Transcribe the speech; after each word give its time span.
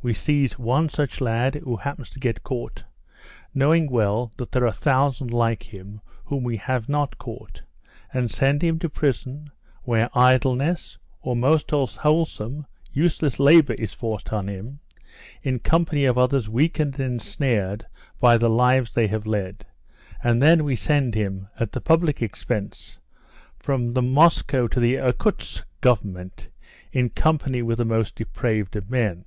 We 0.00 0.14
seize 0.14 0.56
one 0.56 0.88
such 0.90 1.20
lad 1.20 1.56
who 1.56 1.74
happens 1.74 2.08
to 2.10 2.20
get 2.20 2.44
caught, 2.44 2.84
knowing 3.52 3.90
well 3.90 4.30
that 4.36 4.52
there 4.52 4.64
are 4.64 4.70
thousands 4.70 5.32
like 5.32 5.64
him 5.74 6.00
whom 6.24 6.44
we 6.44 6.56
have 6.56 6.88
not 6.88 7.18
caught, 7.18 7.62
and 8.14 8.30
send 8.30 8.62
him 8.62 8.78
to 8.78 8.88
prison, 8.88 9.48
where 9.82 10.08
idleness, 10.14 10.96
or 11.20 11.34
most 11.34 11.72
unwholesome, 11.72 12.64
useless 12.92 13.40
labour 13.40 13.72
is 13.72 13.92
forced 13.92 14.32
on 14.32 14.46
him, 14.46 14.78
in 15.42 15.58
company 15.58 16.04
of 16.04 16.16
others 16.16 16.48
weakened 16.48 17.00
and 17.00 17.14
ensnared 17.14 17.84
by 18.20 18.38
the 18.38 18.48
lives 18.48 18.94
they 18.94 19.08
have 19.08 19.26
led. 19.26 19.66
And 20.22 20.40
then 20.40 20.62
we 20.62 20.76
send 20.76 21.16
him, 21.16 21.48
at 21.58 21.72
the 21.72 21.80
public 21.80 22.22
expense, 22.22 23.00
from 23.58 23.94
the 23.94 24.02
Moscow 24.02 24.68
to 24.68 24.78
the 24.78 24.94
Irkoutsk 24.94 25.64
Government, 25.80 26.50
in 26.92 27.10
company 27.10 27.62
with 27.62 27.78
the 27.78 27.84
most 27.84 28.14
depraved 28.14 28.76
of 28.76 28.88
men. 28.88 29.24